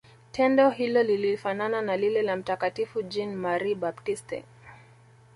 tendo 0.31 0.69
hilo 0.71 1.03
lilifanana 1.03 1.81
na 1.81 1.95
lile 1.97 2.21
la 2.23 2.35
mtakatifu 2.35 3.01
jean 3.01 3.35
marie 3.35 3.75
baptiste 3.75 4.43